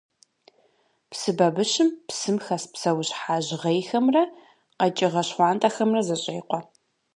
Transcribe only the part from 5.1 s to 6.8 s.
щхъуантӏэхэмрэ зэщӏекъуэ.